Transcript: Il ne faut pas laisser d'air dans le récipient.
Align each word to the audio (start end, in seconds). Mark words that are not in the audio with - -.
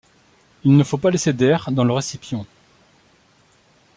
Il 0.63 0.75
ne 0.77 0.83
faut 0.83 0.97
pas 0.97 1.11
laisser 1.11 1.31
d'air 1.31 1.69
dans 1.71 1.83
le 1.83 1.93
récipient. 1.93 2.43